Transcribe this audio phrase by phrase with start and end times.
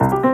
[0.00, 0.29] Thank you.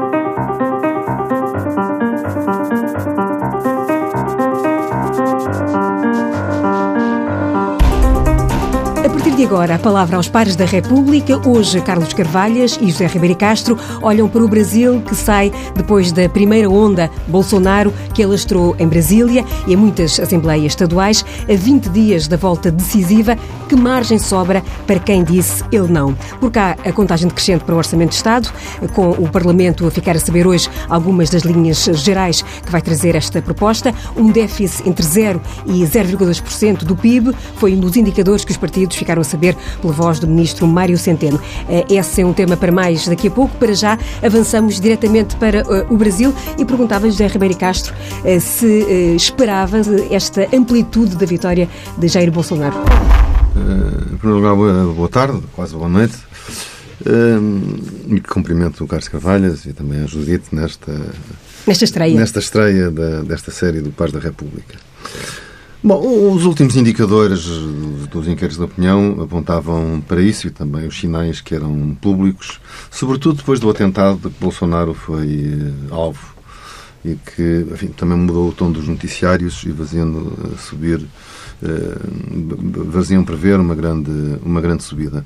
[9.25, 11.39] E agora a palavra aos pares da República.
[11.47, 16.27] Hoje, Carlos Carvalhas e José Ribeiro Castro olham para o Brasil, que sai depois da
[16.27, 22.27] primeira onda Bolsonaro, que alastrou em Brasília e em muitas assembleias estaduais, a 20 dias
[22.27, 23.37] da volta decisiva.
[23.68, 26.14] Que margem sobra para quem disse ele não?
[26.41, 28.48] Por cá, a contagem decrescente para o Orçamento de Estado,
[28.95, 33.14] com o Parlamento a ficar a saber hoje algumas das linhas gerais que vai trazer
[33.16, 33.92] esta proposta.
[34.16, 38.96] Um déficit entre 0 e 0,2% do PIB foi um dos indicadores que os partidos
[39.06, 41.41] ficaram saber pela voz do ministro Mário Centeno.
[41.69, 43.56] Eh, esse é um tema para mais daqui a pouco.
[43.56, 48.66] Para já, avançamos diretamente para eh, o Brasil e perguntava José Ribeiro Castro eh, se
[49.15, 49.79] esperava
[50.10, 52.77] esta amplitude da vitória de Jair Bolsonaro.
[54.12, 56.16] Em primeiro lugar, boa, boa tarde, quase boa noite.
[58.09, 60.93] E cumprimento o Carlos Carvalhas e também a Judite nesta,
[61.65, 64.75] nesta estreia, nesta estreia da, desta série do Paz da República.
[65.87, 67.45] Bom, os últimos indicadores
[68.11, 73.37] dos inquéritos de opinião apontavam para isso e também os sinais que eram públicos, sobretudo
[73.37, 76.34] depois do atentado de que Bolsonaro foi eh, alvo
[77.05, 81.07] e que enfim, também mudou o tom dos noticiários e vaziando eh, subir,
[81.62, 81.98] eh,
[82.89, 85.25] vaziam prever uma grande, uma grande subida.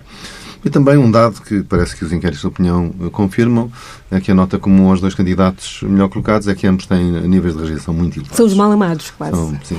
[0.62, 3.72] E também um dado que parece que os inquéritos de opinião confirmam
[4.10, 7.54] é que a nota comum aos dois candidatos melhor colocados é que ambos têm níveis
[7.54, 8.36] de rejeição muito elevados.
[8.36, 9.34] São os mal amados, quase.
[9.34, 9.78] São, sim,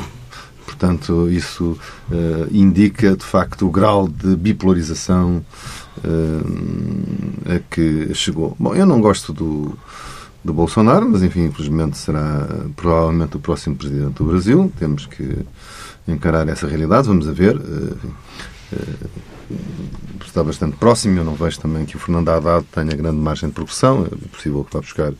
[0.72, 1.78] Portanto, isso
[2.10, 5.44] uh, indica, de facto, o grau de bipolarização
[5.98, 8.56] uh, a que chegou.
[8.58, 9.78] Bom, eu não gosto do,
[10.44, 14.72] do Bolsonaro, mas, enfim, infelizmente será provavelmente o próximo presidente do Brasil.
[14.80, 15.40] Temos que
[16.08, 17.08] encarar essa realidade.
[17.08, 17.58] Vamos a ver.
[17.58, 17.98] Uh,
[20.26, 21.20] está bastante próximo.
[21.20, 24.08] Eu não vejo também que o Fernando Haddad tenha grande margem de progressão.
[24.10, 25.12] É possível que vá buscar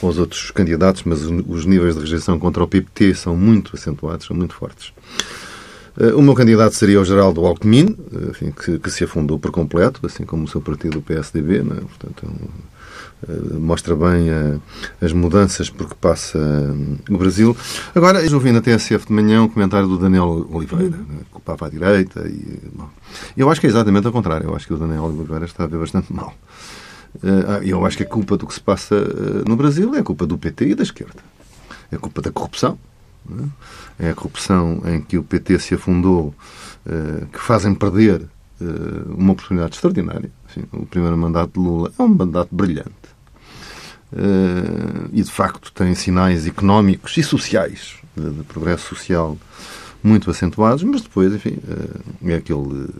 [0.00, 4.26] com os outros candidatos, mas os níveis de rejeição contra o PPT são muito acentuados,
[4.26, 4.92] são muito fortes.
[5.98, 9.50] Eh, o meu candidato seria o Geraldo Alckmin, eh, enfim, que, que, se afundou por
[9.50, 11.62] completo, assim como o seu partido, o PSDB.
[11.62, 11.76] Né?
[11.76, 14.30] Portanto, é um, mostra bem
[15.00, 16.38] as mudanças por que passa
[17.08, 17.54] o Brasil.
[17.94, 21.18] Agora, eu ouvi na TSF de manhã um comentário do Daniel Oliveira, né?
[21.30, 22.26] culpava a direita.
[22.26, 22.88] E, bom,
[23.36, 24.48] eu acho que é exatamente ao contrário.
[24.48, 26.34] Eu acho que o Daniel Oliveira está a ver bastante mal.
[27.22, 30.02] Eh, eu acho que a culpa do que se passa eh, no Brasil é a
[30.02, 31.22] culpa do PT e da esquerda.
[31.90, 32.78] É a culpa da corrupção.
[33.98, 34.06] É?
[34.06, 36.34] é a corrupção em que o PT se afundou
[36.86, 38.26] eh, que fazem perder
[39.08, 40.30] uma oportunidade extraordinária.
[40.70, 42.90] o primeiro mandato de Lula é um mandato brilhante.
[45.14, 49.38] E, de facto, tem sinais económicos e sociais de progresso social
[50.02, 51.56] muito acentuados, mas depois, enfim,
[52.22, 52.90] é aquele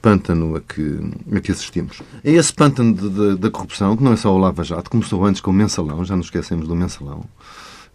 [0.00, 0.98] pântano a que,
[1.34, 2.02] a que assistimos.
[2.24, 5.50] É esse pântano da corrupção, que não é só o Lava Jato, começou antes com
[5.50, 7.24] o mensalão, já nos esquecemos do mensalão.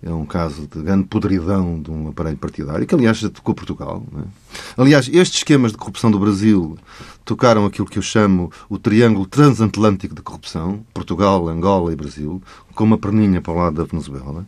[0.03, 4.03] É um caso de grande podridão de um aparelho partidário, que aliás já tocou Portugal.
[4.17, 4.81] É?
[4.81, 6.77] Aliás, estes esquemas de corrupção do Brasil
[7.23, 12.41] tocaram aquilo que eu chamo o triângulo transatlântico de corrupção, Portugal, Angola e Brasil,
[12.75, 14.45] com uma perninha para o lado da Venezuela.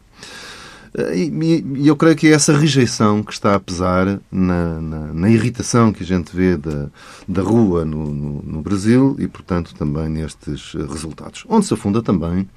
[1.13, 5.29] E, e, eu creio que é essa rejeição que está a pesar na, na, na
[5.29, 6.87] irritação que a gente vê da,
[7.27, 11.45] da rua no, no, no, Brasil e, portanto, também nestes resultados.
[11.47, 12.49] Onde se afunda também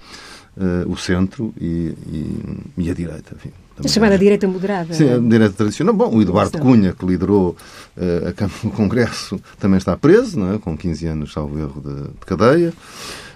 [0.57, 3.37] uh, o centro e, e, e a direita.
[3.37, 3.53] Enfim,
[3.85, 4.93] a chamada direita moderada.
[4.93, 5.95] Sim, a direita tradicional.
[5.95, 7.57] Bom, o Eduardo Cunha, que liderou
[7.97, 10.59] uh, a do Congresso, também está preso, não é?
[10.59, 12.73] com 15 anos, salvo erro, de, de cadeia.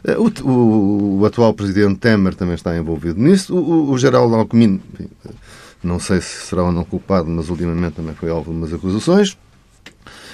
[0.04, 3.56] Eh, o, o, o, atual presidente Temer também está envolvido nisso.
[3.56, 5.08] O, o Geraldo Alckmin, enfim,
[5.82, 9.36] não sei se será ou não culpado, mas ultimamente também foi alvo de umas acusações.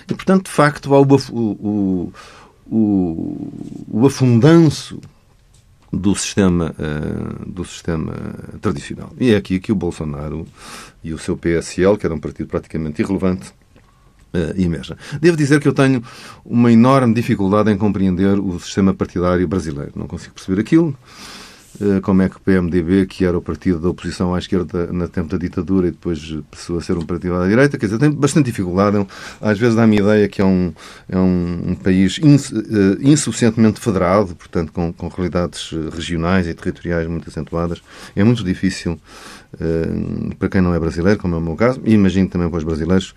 [0.09, 2.13] E, portanto, de facto, há o, o,
[3.93, 5.01] o, afundanço
[5.93, 8.15] do sistema, uh, do sistema
[8.61, 9.13] tradicional.
[9.19, 10.47] E é aqui que o Bolsonaro
[11.03, 13.53] e o seu PSL, que era um partido praticamente irrelevante,
[14.35, 14.97] uh, emergem.
[15.21, 16.03] Devo dizer que eu tenho
[16.45, 19.93] uma enorme dificuldade em compreender o sistema partidário brasileiro.
[19.95, 20.97] Não consigo perceber aquilo.
[21.81, 25.07] Uh, como é que o PMDB, que era o partido da oposição à esquerda na
[25.07, 28.11] tempo da ditadura e depois passou a ser um partido à direita, quer dizer, tem
[28.11, 29.07] bastante dificuldade.
[29.41, 30.73] Às vezes dá-me a ideia que é um,
[31.09, 37.09] é um, um país ins, uh, insuficientemente federado, portanto, com, com realidades regionais e territoriais
[37.09, 37.81] muito acentuadas.
[38.17, 38.99] É muito difícil,
[40.39, 42.65] para quem não é brasileiro, como é o meu caso, e imagino também para os
[42.65, 43.15] brasileiros,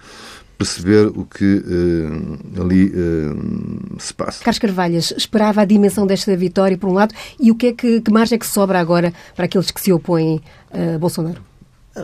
[0.63, 4.43] perceber o que uh, ali uh, se passa.
[4.43, 8.01] Carlos Carvalhas, esperava a dimensão desta vitória, por um lado, e o que é que,
[8.01, 11.41] que margem é que sobra agora para aqueles que se opõem a Bolsonaro?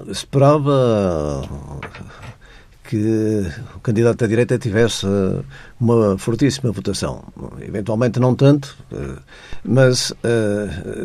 [0.08, 1.48] Esperava
[2.84, 3.46] que
[3.76, 5.06] o candidato à direita tivesse
[5.80, 7.24] uma fortíssima votação.
[7.62, 8.78] Eventualmente não tanto,
[9.64, 10.14] mas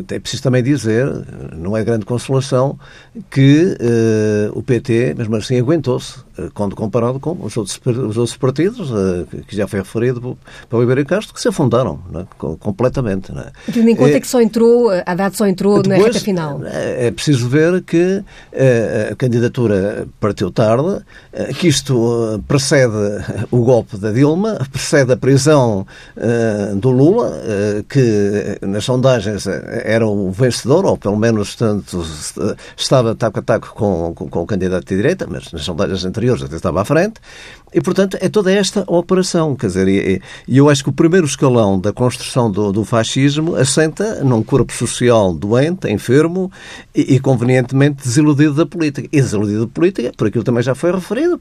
[0.09, 1.07] é preciso também dizer,
[1.55, 2.77] não é grande consolação,
[3.31, 3.77] que
[4.53, 8.89] o PT, mesmo assim, aguentou-se quando comparado com os outros, os outros partidos,
[9.47, 10.37] que já foi referido
[10.69, 12.25] pelo Ribeiro Castro, que se afundaram é?
[12.59, 13.31] completamente.
[13.31, 13.51] Não é?
[13.71, 16.61] Tendo em conta que só entrou, a data só entrou Depois, na reta final.
[16.65, 18.23] É preciso ver que
[19.11, 21.05] a candidatura partiu tarde,
[21.57, 22.93] que isto precede
[23.49, 25.85] o golpe da Dilma, precede a prisão
[26.77, 27.31] do Lula,
[27.89, 32.03] que nas sondagens era o vencedor, ou pelo menos tanto
[32.75, 36.43] estava taco a taco com, com, com o candidato de direita, mas nas sondagens anteriores
[36.43, 37.19] até estava à frente.
[37.75, 39.53] E, portanto, é toda esta operação.
[39.53, 43.55] Quer dizer, e, e eu acho que o primeiro escalão da construção do, do, fascismo
[43.55, 46.49] assenta num corpo social doente, enfermo
[46.95, 49.09] e, e, convenientemente desiludido da política.
[49.11, 51.37] E desiludido da política, por aquilo também já foi referido,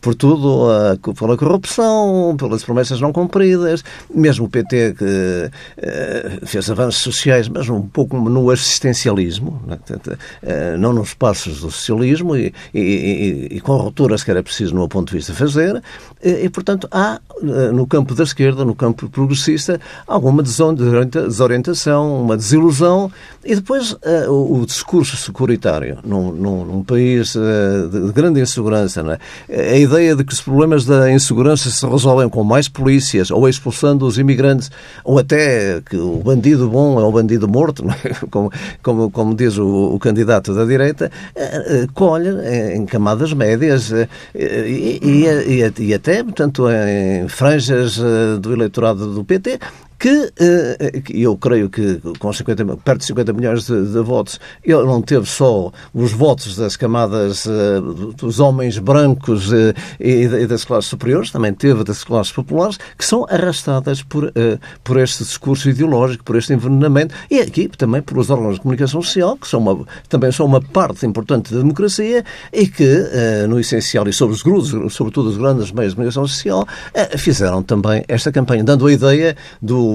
[0.00, 6.70] por tudo, a, pela corrupção, pelas promessas não cumpridas, mesmo o PT que uh, fez
[6.70, 12.52] avanços sociais, mas um pouco no assistencialismo, não, uh, não nos passos do socialismo e,
[12.74, 15.82] e, e com rupturas que era preciso no ponto de vista fazer
[16.22, 22.36] eh, e, portanto, há eh, no campo da esquerda, no campo progressista, alguma desorientação, uma
[22.36, 23.10] desilusão
[23.44, 29.18] e depois uh, o, discurso securitário num, num, num país de grande insegurança.
[29.48, 29.72] É?
[29.72, 34.06] A ideia de que os problemas da insegurança se resolvem com mais polícias ou expulsando
[34.06, 34.70] os imigrantes
[35.04, 38.14] ou até que o bandido bom é o bandido morto, é?
[38.30, 38.50] como,
[38.82, 42.28] como, como, diz o, o, candidato da direita, uh, colhe
[42.74, 43.90] em camadas médias
[44.34, 49.58] e, e, e, e até, portanto, em franjas eh, do eleitorado do PT
[49.98, 54.84] que eh, eu creio que com 50, perto de 50 milhões de, de, votos, ele
[54.84, 57.80] não teve só os votos das camadas eh,
[58.16, 63.26] dos homens brancos eh, e das classes superiores, também teve das classes populares, que são
[63.28, 64.32] arrastadas por,
[64.84, 69.36] por este discurso ideológico, por este envenenamento, e aqui também pelos órgãos de comunicação social,
[69.36, 73.04] que são uma, também são uma parte importante da democracia e que,
[73.48, 76.66] no essencial, e sobre os grupos, sobretudo os grandes meios de comunicação social,
[77.16, 79.87] fizeram também esta campanha, dando a ideia do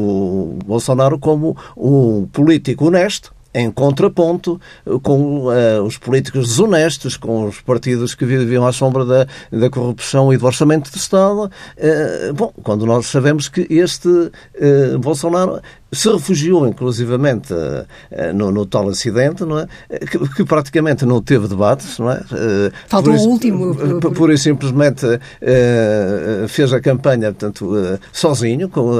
[0.65, 4.59] Bolsonaro como um político honesto, em contraponto
[5.03, 10.33] com uh, os políticos desonestos, com os partidos que viviam à sombra da, da corrupção
[10.33, 11.51] e do orçamento do Estado.
[11.77, 15.61] Uh, bom, quando nós sabemos que este uh, Bolsonaro
[15.93, 17.53] se refugiou inclusivamente
[18.11, 19.67] eh, no, no tal acidente, não é?
[20.09, 22.21] Que, que, praticamente não teve debates, não é?
[22.31, 23.75] Eh, Faltou o último.
[23.99, 25.05] Por, e simplesmente
[26.47, 28.69] fez a campanha, portanto, sozinho.
[28.69, 28.91] Com,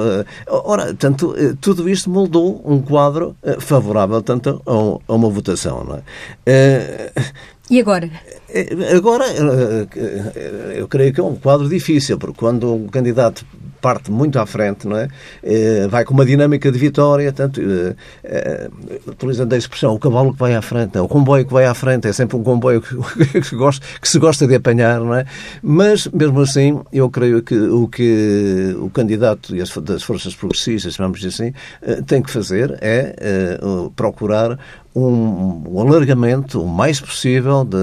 [0.48, 7.12] ora, tanto, tudo isto moldou um quadro favorável tanto a, a, uma votação, não é?
[7.74, 8.08] E agora?
[8.96, 9.26] Agora,
[10.76, 13.44] eu creio que é um quadro difícil, porque quando um candidato
[13.84, 15.10] parte muito à frente, não é?
[15.44, 18.70] Eh, vai com uma dinâmica de vitória, tanto, eh, eh,
[19.06, 22.08] utilizando a expressão, o cavalo que vai à frente, o comboio que vai à frente,
[22.08, 25.26] é sempre um comboio que, se gosta, de apanhar, não é?
[25.62, 31.20] Mas, mesmo assim, eu creio que o que o candidato as, das forças progressistas, vamos
[31.20, 31.54] dizer assim,
[32.06, 33.58] tem que fazer é
[33.96, 34.58] procurar
[34.96, 37.78] um, um, alargamento o mais possível, de,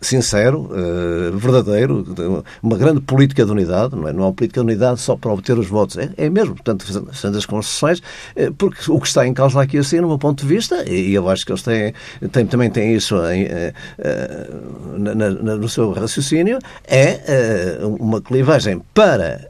[0.00, 2.22] sincero, uh, verdadeiro, de
[2.62, 4.12] uma grande política de unidade, não é?
[4.12, 7.38] Não uma política de unidade só para obter os votos, é, é mesmo, portanto, fazendo
[7.38, 10.46] as concessões, uh, porque o que está em causa aqui assim, no meu ponto de
[10.46, 11.92] vista, e eu acho que eles têm,
[12.30, 19.48] têm também têm isso em, uh, na, na, no seu raciocínio, é uma clivagem para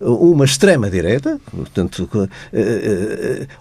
[0.00, 2.08] uma extrema-direita, portanto,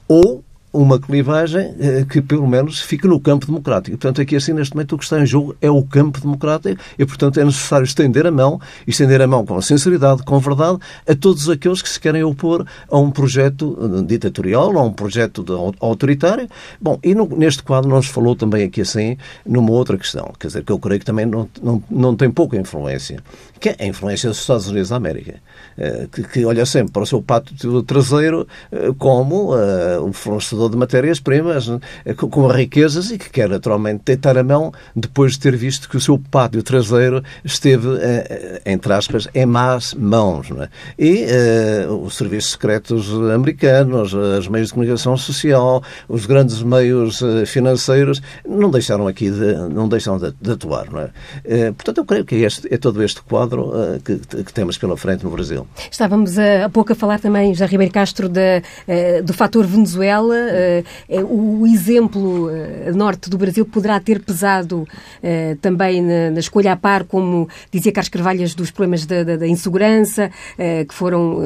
[0.08, 0.43] ou
[0.77, 3.98] uma clivagem eh, que, pelo menos, fique no campo democrático.
[3.98, 7.05] Portanto, aqui, assim, neste momento, o que está em jogo é o campo democrático e,
[7.05, 11.50] portanto, é necessário estender a mão, estender a mão com sinceridade, com verdade, a todos
[11.50, 15.46] aqueles que se querem opor a um projeto eh, ditatorial, a um projeto
[15.79, 16.48] autoritário.
[16.79, 20.48] Bom, e no, neste quadro não se falou também aqui, assim, numa outra questão, quer
[20.48, 23.19] dizer, que eu creio que também não, não, não tem pouca influência,
[23.60, 25.36] que é a influência dos Estados Unidos da América,
[25.75, 28.48] eh, que, que olha sempre para o seu pátio traseiro
[28.98, 31.69] como uh, o fornecedor de matérias-primas
[32.05, 35.97] eh, com riquezas e que quer naturalmente deitar a mão depois de ter visto que
[35.97, 40.47] o seu pátio traseiro esteve, eh, entre aspas, em más mãos.
[40.51, 40.69] É?
[40.97, 41.25] E
[41.88, 48.69] uh, os serviços secretos americanos, os meios de comunicação social, os grandes meios financeiros não
[48.69, 50.88] deixaram aqui de, não deixam de, de atuar.
[51.45, 51.69] É?
[51.69, 54.97] Uh, portanto, eu creio que este, é todo este quadro uh, que, que, temos pela
[54.97, 55.67] frente no Brasil.
[55.91, 58.62] Estávamos há pouco a falar também, já Ribeiro Castro, de,
[59.24, 60.36] do fator Venezuela
[61.30, 62.50] o exemplo
[62.96, 64.88] norte do Brasil poderá ter pesado
[65.62, 70.32] também na, escolha a par, como dizia Carlos Carvalhas, dos problemas da, da, da insegurança,
[70.88, 71.39] que foram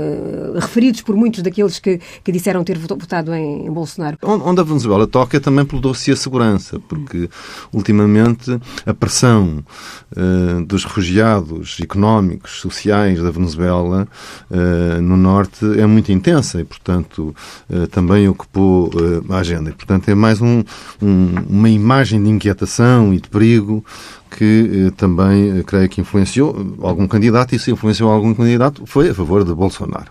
[0.60, 4.18] referidos por muitos daqueles que, que disseram ter votado em, em Bolsonaro.
[4.24, 7.30] Onde a Venezuela toca também pelo dossiê segurança, porque
[7.74, 9.64] ultimamente a pressão
[10.12, 14.08] uh, dos refugiados económicos, sociais da Venezuela
[14.50, 17.36] uh, no norte é muito intensa e, portanto,
[17.70, 18.91] uh, também ocupou
[19.30, 19.70] a agenda.
[19.70, 20.64] E, portanto, é mais um,
[21.02, 23.84] um, uma imagem de inquietação e de perigo
[24.30, 29.44] que também creio que influenciou algum candidato e se influenciou algum candidato foi a favor
[29.44, 30.10] de Bolsonaro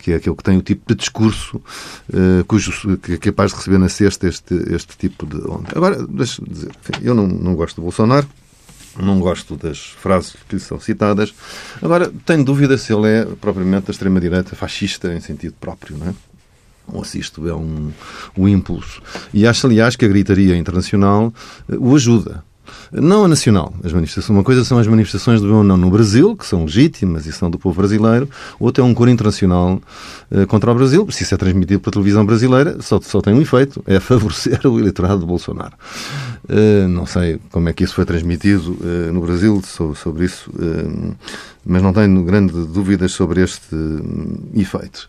[0.00, 3.58] que é aquele que tem o tipo de discurso uh, cujo, que é capaz de
[3.58, 5.68] receber na cesta este, este tipo de onda.
[5.74, 6.70] Agora, deixa-me dizer,
[7.02, 8.26] eu não, não gosto de Bolsonaro,
[8.98, 11.34] não gosto das frases que lhe são citadas.
[11.80, 16.14] Agora, tenho dúvida se ele é propriamente da extrema-direita fascista em sentido próprio, não é?
[16.92, 17.90] Ou se isto é um,
[18.36, 19.00] um impulso.
[19.32, 21.32] E acho, aliás, que a gritaria internacional
[21.68, 22.44] uh, o ajuda.
[22.92, 23.72] Não a nacional.
[23.84, 27.26] As manifestações, uma coisa são as manifestações do ou não no Brasil, que são legítimas
[27.26, 28.28] e são do povo brasileiro.
[28.58, 29.80] Outra é um coro internacional
[30.30, 31.06] uh, contra o Brasil.
[31.10, 34.78] Se isso é transmitido pela televisão brasileira, só, só tem um efeito: é favorecer o
[34.78, 35.74] eleitorado de Bolsonaro.
[36.48, 38.76] Uh, não sei como é que isso foi transmitido
[39.12, 40.50] no Brasil, sobre, sobre isso,
[41.64, 43.76] mas não tenho grandes dúvidas sobre este
[44.54, 45.08] efeito.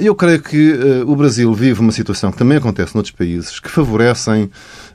[0.00, 0.72] eu creio que
[1.06, 4.50] o Brasil vive uma situação que também acontece noutros países que favorecem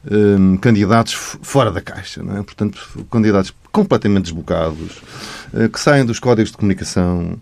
[0.09, 2.41] um, candidatos fora da caixa, é?
[2.43, 2.79] Portanto,
[3.09, 5.01] candidatos completamente desbocados,
[5.53, 7.37] uh, que saem dos códigos de comunicação,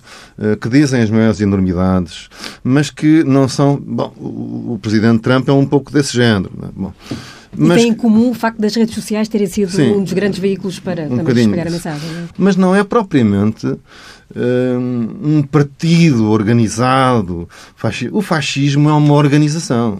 [0.62, 2.29] que dizem as maiores enormidades,
[2.63, 3.77] mas que não são.
[3.77, 6.51] Bom, o presidente Trump é um pouco desse género.
[6.63, 6.68] É?
[6.75, 6.94] Bom,
[7.56, 10.13] mas, e tem em comum o facto das redes sociais terem sido sim, um dos
[10.13, 12.10] grandes veículos para um também espalhar a mensagem.
[12.10, 12.27] Não é?
[12.38, 13.68] Mas não é propriamente
[15.24, 17.50] um partido organizado.
[18.12, 20.00] O fascismo é uma organização.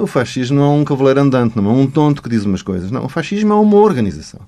[0.00, 2.90] O fascismo não é um cavaleiro andante, não é um tonto que diz umas coisas.
[2.90, 4.40] Não, o fascismo é uma organização.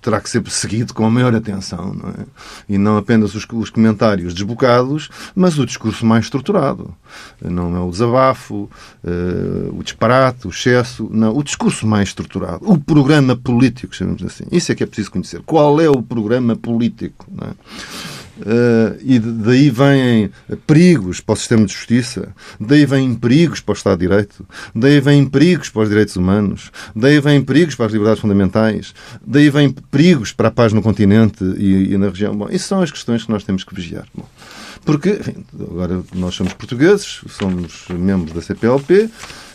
[0.00, 2.26] Terá que ser perseguido com a maior atenção, não é?
[2.68, 6.94] E não apenas os, os comentários desbocados, mas o discurso mais estruturado.
[7.40, 8.70] Não é o desabafo,
[9.04, 11.36] uh, o disparate, o excesso, não.
[11.36, 12.60] O discurso mais estruturado.
[12.62, 14.44] O programa político, chamamos assim.
[14.50, 15.42] Isso é que é preciso conhecer.
[15.44, 17.52] Qual é o programa político, não é?
[18.38, 20.30] Uh, e daí vêm
[20.66, 25.00] perigos para o sistema de justiça, daí vêm perigos para o Estado de Direito, daí
[25.00, 28.94] vêm perigos para os direitos humanos, daí vêm perigos para as liberdades fundamentais,
[29.26, 32.36] daí vêm perigos para a paz no continente e, e na região.
[32.36, 34.06] Bom, isso são as questões que nós temos que vigiar.
[34.14, 34.28] Bom,
[34.84, 39.10] porque, enfim, agora nós somos portugueses, somos membros da CPLP,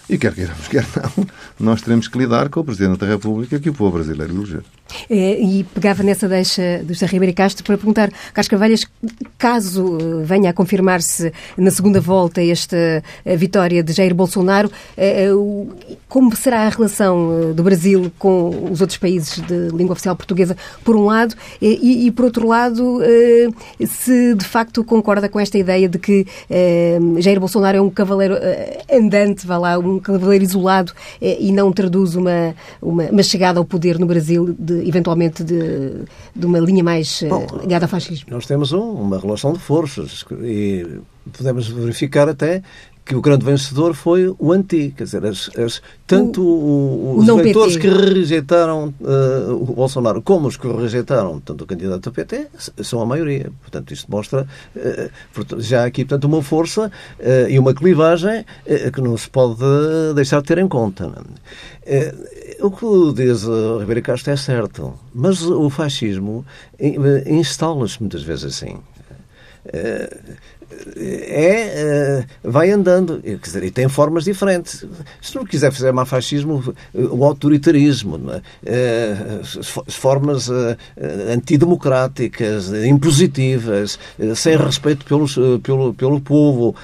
[0.10, 1.28] e quer queiramos, quer não,
[1.60, 4.62] nós teremos que lidar com o Presidente da República que o povo brasileiro elegeu.
[5.10, 8.86] É, e pegava nessa deixa do José Ribeiro Castro para perguntar, Carlos Carvalhas,
[9.38, 15.30] caso eh, venha a confirmar-se na segunda volta esta eh, vitória de Jair Bolsonaro, eh,
[16.08, 20.96] como será a relação do Brasil com os outros países de língua oficial portuguesa, por
[20.96, 23.00] um lado, e, e por outro lado,
[23.86, 26.26] se de facto concorda com esta ideia de que
[27.20, 28.36] Jair Bolsonaro é um cavaleiro
[28.92, 33.98] andante, vá lá, um cavaleiro isolado e não traduz uma, uma, uma chegada ao poder
[33.98, 38.28] no Brasil de de, eventualmente de, de uma linha mais eh, Bom, ligada ao fascismo?
[38.30, 41.02] Nós temos um, uma relação de forças e
[41.32, 42.62] podemos verificar até
[43.06, 47.76] que o grande vencedor foi o anti, quer dizer, as, as, tanto o, os eleitores
[47.76, 52.48] que rejeitaram uh, o Bolsonaro como os que rejeitaram tanto o candidato do PT
[52.82, 53.52] são a maioria.
[53.62, 56.88] Portanto, isto mostra uh, já aqui portanto, uma força
[57.20, 58.46] uh, e uma clivagem
[58.94, 59.60] que não se pode
[60.16, 61.12] deixar de ter em conta.
[62.62, 66.46] o que diz o Ribeiro Castro é certo, mas o fascismo
[67.26, 68.78] instala-se muitas vezes assim
[70.96, 73.22] é, uh, vai andando.
[73.22, 74.86] Dizer, e tem formas diferentes.
[75.22, 76.64] Se não quiser fazer mais fascismo,
[76.94, 78.42] o autoritarismo, uh,
[79.88, 80.76] formas uh,
[81.34, 84.00] antidemocráticas, impositivas,
[84.36, 86.76] sem respeito pelos, pelo, pelo povo,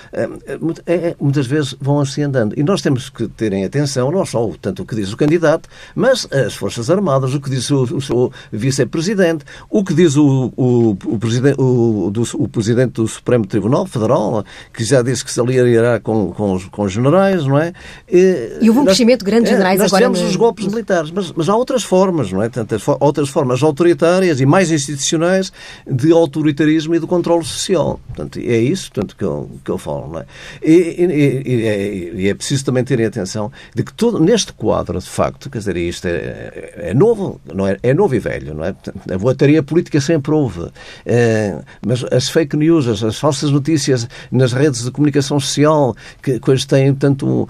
[0.85, 2.57] é, muitas vezes vão assim andando.
[2.57, 6.27] E nós temos que terem atenção, não só tanto o que diz o candidato, mas
[6.31, 10.89] as Forças Armadas, o que diz o, o seu vice-presidente, o que diz o, o,
[10.91, 15.31] o, presidente, o, do, o presidente do Supremo Tribunal Tribunal Federal, que já disse que
[15.31, 17.73] se aliará com, com, os, com os generais, não é?
[18.11, 20.09] E, e houve um nós, crescimento grande de generais é, nós agora.
[20.09, 22.49] Nós temos os golpes militares, mas, mas há outras formas, não é?
[22.49, 25.51] Tantas, outras formas autoritárias e mais institucionais
[25.89, 27.99] de autoritarismo e de controle social.
[28.07, 30.25] Portanto, é isso portanto, que, eu, que eu falo, não é?
[30.63, 34.99] E, e, e, é, e é preciso também terem atenção de que todo, neste quadro,
[34.99, 38.65] de facto, quer dizer, isto é, é novo, não é, é novo e velho, não
[38.65, 38.75] é?
[39.13, 40.69] A boataria política sempre houve.
[41.05, 45.95] É, mas as fake news, as, as falsas notícias, notícias nas redes de comunicação social,
[46.23, 47.47] que, que hoje têm, tanto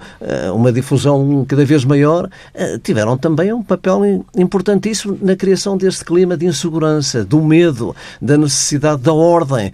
[0.54, 2.28] uma difusão cada vez maior,
[2.82, 9.02] tiveram também um papel importantíssimo na criação deste clima de insegurança, do medo, da necessidade
[9.02, 9.72] da ordem,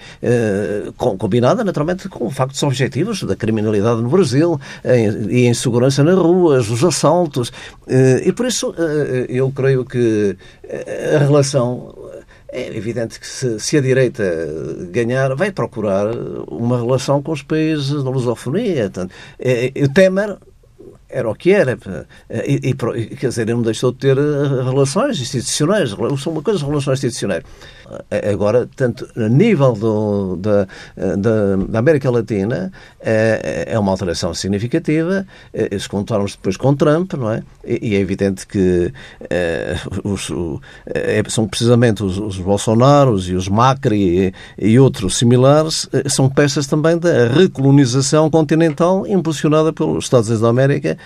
[0.96, 4.60] combinada naturalmente com factos objetivos da criminalidade no Brasil
[5.28, 7.52] e a insegurança nas ruas, os assaltos.
[8.24, 8.72] E por isso
[9.28, 10.36] eu creio que
[11.14, 11.94] a relação
[12.56, 14.24] é evidente que se, se, a direita
[14.90, 16.06] ganhar, vai procurar
[16.48, 18.90] uma relação com os países da lusofonia.
[19.38, 20.38] É, é, o Temer
[21.06, 21.78] era o que era.
[22.46, 22.74] E, e,
[23.16, 25.90] quer dizer, ele não deixou de ter relações institucionais.
[26.18, 27.44] São uma coisa relações institucionais.
[28.32, 30.66] Agora, tanto a nível do, da,
[30.96, 35.26] da, da, América Latina, é, é uma alteração significativa.
[35.52, 37.42] Eles contaram depois com Trump, não é?
[37.64, 38.92] E é evidente que
[39.30, 40.28] é, os,
[40.86, 46.66] é, são precisamente os, os Bolsonaros e os Macri e, e, outros similares são peças
[46.66, 50.96] também da recolonização continental impulsionada pelos Estados Unidos da América,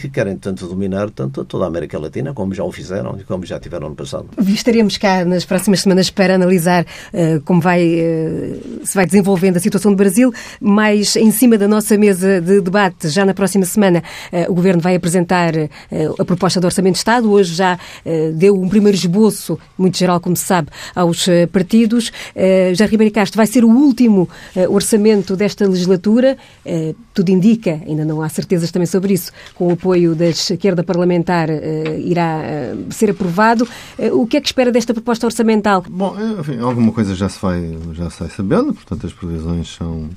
[0.00, 3.44] que querem tanto dominar tanto toda a América Latina, como já o fizeram e como
[3.44, 4.28] já tiveram no passado.
[4.46, 9.60] Estaremos cá nas próximas semanas para analisar uh, como vai, uh, se vai desenvolvendo a
[9.60, 14.02] situação do Brasil, mas em cima da nossa mesa de debate, já na próxima semana,
[14.32, 15.52] uh, o Governo vai apresentar
[16.18, 17.30] a proposta do Orçamento de Estado.
[17.30, 17.78] Hoje já
[18.34, 22.10] deu um primeiro esboço, muito geral, como se sabe, aos partidos.
[22.74, 24.28] Já Ribeiro Castro vai ser o último
[24.68, 26.36] orçamento desta legislatura.
[27.14, 31.48] Tudo indica, ainda não há certezas também sobre isso, com o apoio da esquerda parlamentar
[31.98, 32.40] irá
[32.90, 33.68] ser aprovado.
[34.12, 35.84] O que é que espera desta proposta orçamental?
[35.88, 40.08] Bom, enfim, alguma coisa já se vai, já se vai sabendo, portanto as previsões são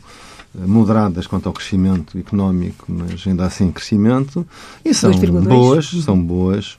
[0.55, 4.45] eh, moderadas quanto ao crescimento económico, mas ainda assim crescimento,
[4.83, 6.77] e são boas, são boas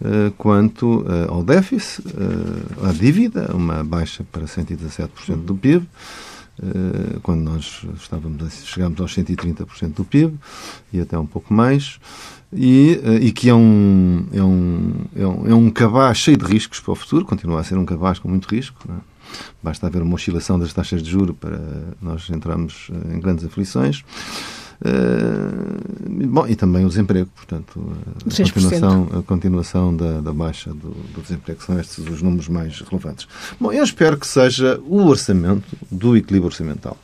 [0.00, 5.86] uh, quanto uh, ao déficit, uh, à dívida, uma baixa para 117% do PIB,
[7.22, 10.38] quando nós estávamos chegámos aos 130% do PIB
[10.92, 11.98] e até um pouco mais
[12.52, 16.44] e, eh, e que é um, é, um, é, um, é um cabaz cheio de
[16.44, 18.80] riscos para o futuro, continua a ser um cabaz com muito risco.
[18.90, 18.94] É?
[19.62, 21.60] Basta haver uma oscilação das taxas de juro para
[22.02, 24.04] nós entrarmos eh, em grandes aflições.
[24.80, 27.78] Uh, bom, e também o desemprego, portanto,
[28.18, 32.80] a continuação, a continuação da, da baixa do, do, desemprego são estes os números mais
[32.80, 33.28] relevantes.
[33.60, 36.96] Bom, eu espero que seja o orçamento do equilíbrio orçamental.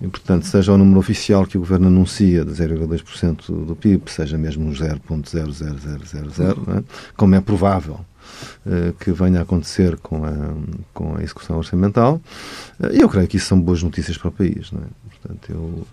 [0.00, 4.36] E, portanto, seja o número oficial que o Governo anuncia de 0,2% do PIB, seja
[4.36, 6.84] mesmo 0,00000, é?
[7.16, 8.00] como é provável
[8.66, 10.32] uh, que venha a acontecer com a,
[10.92, 12.20] com a execução orçamental,
[12.80, 14.72] uh, eu creio que isso são boas notícias para o país.
[14.72, 14.86] Não é?
[15.10, 15.86] Portanto, eu,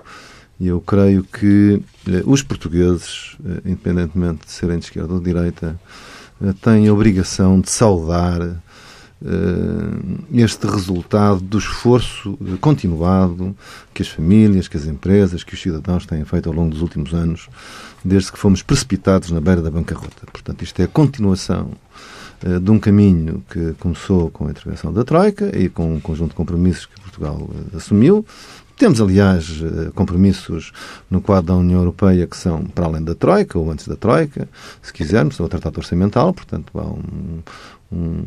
[0.67, 5.80] eu creio que uh, os portugueses, independentemente de serem de esquerda ou de direita,
[6.62, 8.62] têm a obrigação de saudar
[9.24, 13.56] eh, este resultado do esforço continuado
[13.93, 17.13] que as famílias, que as empresas, que os cidadãos têm feito ao longo dos últimos
[17.13, 17.47] anos,
[18.04, 20.26] desde que fomos precipitados na beira da bancarrota.
[20.32, 21.71] Portanto, isto é a continuação
[22.43, 26.32] eh, de um caminho que começou com a intervenção da Troika e com um conjunto
[26.32, 28.26] de compromissos que Portugal eh, assumiu.
[28.82, 29.62] Temos, aliás,
[29.94, 30.74] compromissos
[31.08, 34.50] no quadro da União Europeia que são para além da Troika ou antes da Troika,
[34.82, 37.44] se quisermos, o Tratado Orçamental, portanto, há um,
[37.91, 38.24] um,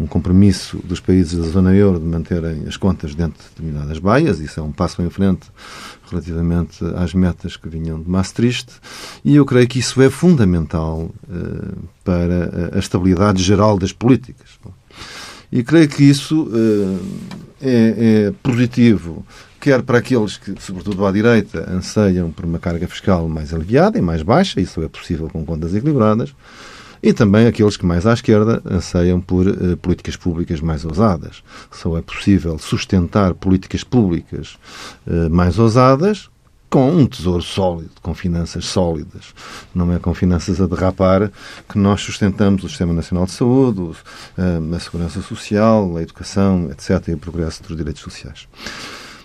[0.00, 4.40] um, compromisso dos países da zona euro de manterem as contas dentro de determinadas baias,
[4.40, 5.50] isso é um passo em frente
[6.10, 8.72] relativamente às metas que vinham de Maastricht,
[9.22, 14.58] e eu creio que isso é fundamental uh, para a estabilidade geral das políticas.
[15.52, 16.98] E creio que isso uh,
[17.60, 19.22] é, é positivo
[19.60, 24.02] quer para aqueles que, sobretudo à direita, anseiam por uma carga fiscal mais aliviada e
[24.02, 26.34] mais baixa, isso é possível com contas equilibradas,
[27.02, 31.42] e também aqueles que mais à esquerda anseiam por uh, políticas públicas mais ousadas.
[31.70, 34.58] Só é possível sustentar políticas públicas
[35.06, 36.30] uh, mais ousadas
[36.70, 39.34] com um tesouro sólido, com finanças sólidas.
[39.74, 41.30] Não é com finanças a derrapar
[41.68, 43.90] que nós sustentamos o Sistema Nacional de Saúde,
[44.38, 48.46] eh, a segurança social, a educação, etc., e o progresso dos direitos sociais.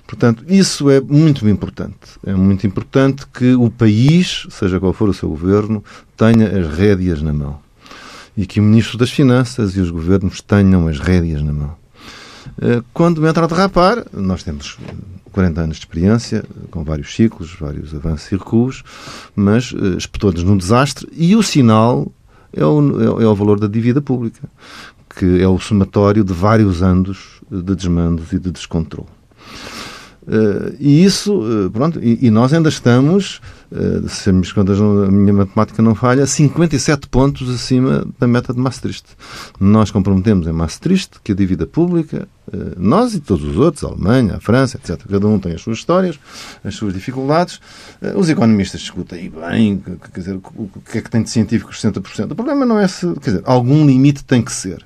[0.08, 2.20] Portanto, isso é muito importante.
[2.26, 5.84] É muito importante que o país, seja qual for o seu governo,
[6.15, 7.60] tenha as rédeas na mão
[8.38, 11.76] e que o Ministro das Finanças e os governos tenham as rédeas na mão.
[12.62, 14.78] Eh, quando entra a derrapar, nós temos
[15.32, 18.84] 40 anos de experiência, com vários ciclos, vários avanços e recuos,
[19.36, 22.12] mas eh, espetou-nos num desastre e o sinal
[22.54, 24.48] é o, é o valor da dívida pública,
[25.18, 29.10] que é o somatório de vários anos de desmandos e de descontrole.
[30.28, 33.40] Uh, e isso, uh, pronto, e, e, nós ainda estamos,
[33.72, 38.60] uh, se as contas, a minha matemática não falha, 57 pontos acima da meta de
[38.60, 39.06] Maastricht.
[39.60, 42.28] Nós comprometemos em Maastricht que a dívida pública
[42.78, 45.04] nós e todos os outros, a Alemanha, a França, etc.
[45.10, 46.20] Cada um tem as suas histórias,
[46.64, 47.60] as suas dificuldades.
[48.16, 49.84] Os economistas discutem bem,
[50.14, 52.32] quer dizer, o que é que tem de científico os 60%.
[52.32, 54.86] O problema não é se, quer dizer, algum limite tem que ser.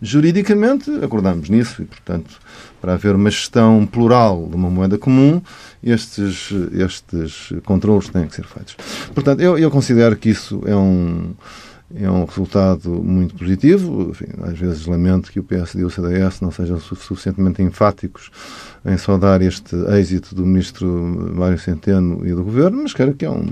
[0.00, 2.30] Juridicamente, acordamos nisso e, portanto,
[2.80, 5.40] para haver uma gestão plural de uma moeda comum,
[5.82, 8.76] estes, estes controles têm que ser feitos.
[9.14, 11.32] Portanto, eu, eu considero que isso é um
[11.94, 14.10] é um resultado muito positivo.
[14.10, 18.30] Enfim, às vezes lamento que o PSD e o CDS não sejam suficientemente enfáticos
[18.84, 20.88] em saudar este êxito do ministro
[21.34, 23.44] Mário Centeno e do governo, mas quero que é uma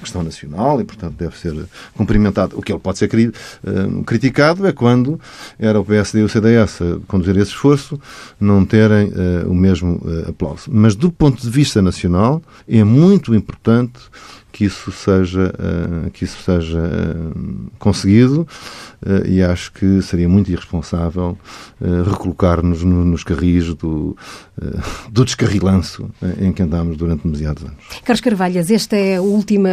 [0.00, 1.54] questão nacional e, portanto, deve ser
[1.94, 2.58] cumprimentado.
[2.58, 5.18] O que ele pode ser uh, criticado é quando
[5.58, 7.98] era o PSD e o CDS a conduzir esse esforço
[8.38, 10.70] não terem uh, o mesmo uh, aplauso.
[10.70, 14.00] Mas, do ponto de vista nacional, é muito importante
[14.58, 18.40] que isso seja, uh, que isso seja uh, conseguido
[19.06, 21.38] uh, e acho que seria muito irresponsável
[22.04, 24.16] recolocar-nos no, nos carris do,
[25.12, 27.76] do descarrilanço em que andámos durante demasiados anos.
[28.04, 29.68] Carlos Carvalhas, esta é a última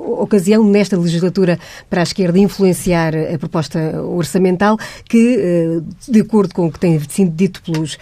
[0.00, 4.76] ocasião nesta legislatura para a esquerda influenciar a proposta orçamental
[5.08, 7.96] que, de acordo com o que tem sido dito pelos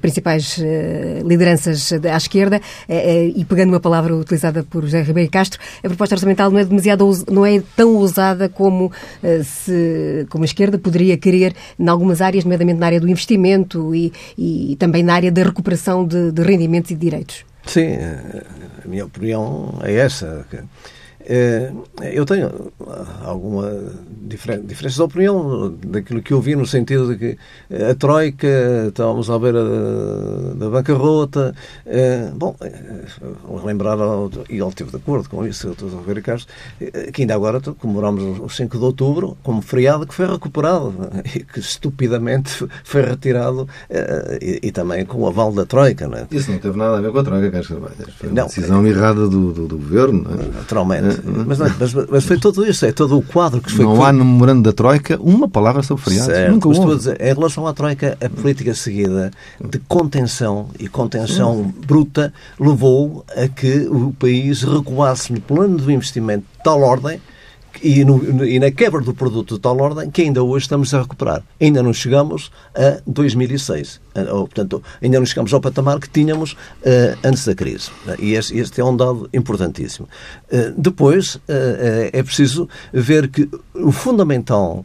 [0.00, 0.58] principais
[1.24, 6.50] lideranças à esquerda, e pegando uma palavra utilizada por José Ribeiro Castro, a proposta orçamental
[6.50, 11.54] não é demasiado não é tão ousada como eh, se como a esquerda poderia querer
[11.78, 16.06] em algumas áreas, nomeadamente na área do investimento e, e também na área da recuperação
[16.06, 17.44] de, de rendimentos e de direitos.
[17.66, 18.42] Sim, eh,
[18.84, 20.46] a minha opinião é essa.
[20.52, 20.62] Eh,
[22.14, 22.72] eu tenho
[23.22, 23.70] alguma
[24.08, 27.38] diferença de opinião daquilo que eu vi, no sentido de que
[27.90, 29.62] a Troika, estávamos à beira
[30.54, 31.54] da, bancarrota.
[31.86, 33.04] Eh, bom, eh,
[33.64, 33.98] lembrar,
[34.48, 36.52] e ele esteve de acordo com isso, o Ribeiro Castro,
[37.12, 40.94] que ainda agora comemoramos os 5 de outubro como feriado que foi recuperado
[41.34, 43.68] e que estupidamente foi retirado
[44.40, 46.08] e, também com o aval da Troika.
[46.08, 46.26] Não é?
[46.30, 47.94] Isso não teve nada a ver com a Troika, Carlos Carvalho.
[48.16, 50.22] Foi uma decisão errada do, do, do governo.
[50.22, 50.48] Não é?
[50.58, 51.17] Naturalmente.
[51.24, 53.84] Mas, mas, mas, foi tudo isso, é todo o quadro que foi.
[53.84, 56.32] Não há no memorando da Troika uma palavra sobre feriados.
[56.32, 56.96] Certo, Nunca houve.
[56.96, 61.86] Dizer, em relação à Troika, a política seguida de contenção e contenção Sim.
[61.86, 67.20] bruta levou a que o país recuasse no plano do investimento de tal ordem
[67.82, 71.02] e, no, e, na quebra do produto de tal ordem que ainda hoje estamos a
[71.02, 71.42] recuperar.
[71.60, 74.00] Ainda não chegamos a 2006.
[74.32, 77.90] Ou, portanto, ainda não chegamos ao patamar que tínhamos uh, antes da crise.
[78.18, 80.08] E este, este, é um dado importantíssimo.
[80.50, 81.40] Uh, depois, uh,
[82.12, 84.84] é preciso ver que o fundamental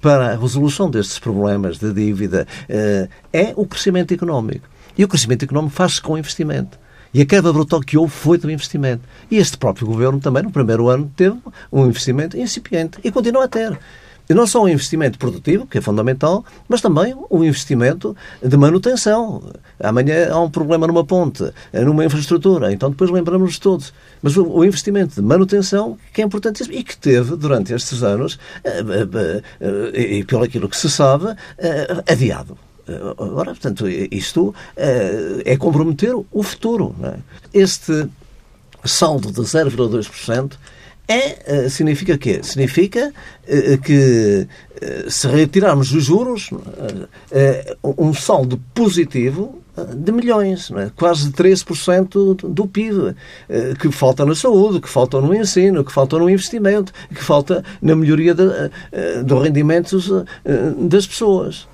[0.00, 2.46] para a resolução destes problemas de dívida
[3.30, 4.66] é o crescimento económico.
[4.96, 6.78] E o crescimento económico faz-se com investimento.
[7.12, 9.02] E a queda brutal que houve foi do investimento.
[9.30, 11.36] E este próprio governo também, no primeiro ano, teve
[11.72, 13.78] um investimento incipiente e continua a ter.
[14.30, 19.42] E não só um investimento produtivo, que é fundamental, mas também um investimento de manutenção.
[19.80, 23.92] Amanhã há um problema numa ponte, numa infraestrutura, então depois lembramos-nos todos.
[24.22, 28.78] Mas o, investimento de manutenção, que é importantíssimo e que teve, durante estes anos, eh,
[28.78, 31.34] eh, eh, e pelo aquilo que se sabe,
[32.06, 32.56] adiado.
[33.18, 36.94] Agora, portanto, isto eh, é comprometer o futuro.
[37.02, 37.14] É?
[37.52, 38.08] Este
[38.84, 40.52] saldo de 0,2%
[41.06, 42.40] é, eh, significa quê?
[42.42, 43.12] Significa
[43.46, 44.46] eh, que
[45.10, 46.48] se retirarmos os juros,
[47.98, 49.60] um saldo positivo
[49.94, 50.90] de milhões, é?
[50.96, 53.14] quase 13% do PIB,
[53.78, 57.94] que falta na saúde, que falta no ensino, que falta no investimento, que falta na
[57.94, 60.10] melhoria dos rendimentos
[60.78, 61.68] das pessoas.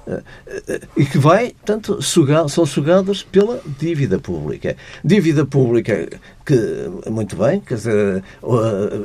[0.97, 4.77] E que vai, portanto, sugar, são sugadas pela dívida pública.
[5.05, 6.09] Dívida pública
[6.45, 8.23] que, muito bem, quer dizer,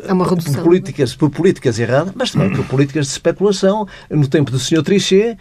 [0.08, 0.54] é uma redução.
[0.54, 4.84] Por políticas, por políticas erradas, mas também por políticas de especulação, no tempo do Sr.
[4.84, 5.38] Trichet,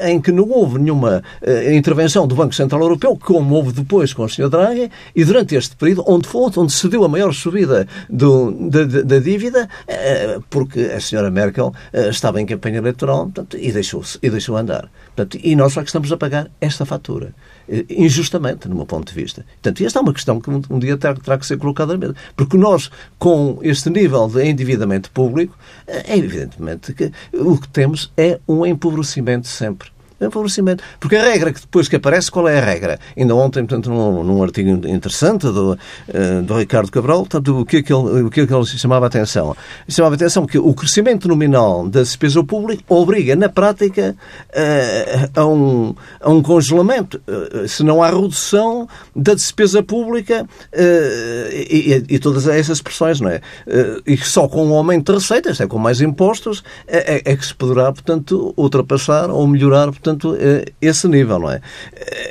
[0.00, 1.22] em que não houve nenhuma
[1.72, 4.48] intervenção do Banco Central Europeu, como houve depois com o Sr.
[4.48, 8.84] Draghi, e durante este período, onde foi onde se deu a maior subida do, da,
[8.84, 11.30] da, dívida, eh, porque a Sra.
[11.30, 14.83] Merkel eh, estava em campanha eleitoral portanto, e deixou-se e deixou andar.
[15.14, 17.34] Portanto, e nós só que estamos a pagar esta fatura.
[17.68, 19.46] Eh, injustamente, no meu ponto de vista.
[19.62, 22.16] Portanto, esta é uma questão que um dia terá, terá que ser colocada na mesa.
[22.34, 28.40] Porque nós, com este nível de endividamento público, é evidentemente que o que temos é
[28.48, 29.93] um empobrecimento sempre
[30.24, 30.82] empobrecimento.
[30.98, 32.98] Porque a regra que depois que aparece, qual é a regra?
[33.16, 37.78] Ainda ontem, portanto, num, num artigo interessante do, uh, do Ricardo Cabral, portanto, o que,
[37.78, 39.56] é que ele, o que é que ele chamava a atenção?
[39.88, 44.16] Chamava a atenção que o crescimento nominal da despesa pública obriga, na prática,
[44.50, 50.46] uh, a, um, a um congelamento, uh, se não há redução da despesa pública
[51.52, 53.40] e, e, todas essas expressões, não é?
[54.06, 57.44] e só com um aumento de receitas, é com mais impostos, é, é, é que
[57.44, 60.36] se poderá, portanto, ultrapassar ou melhorar, portanto, portanto,
[60.80, 61.60] esse nível, não é?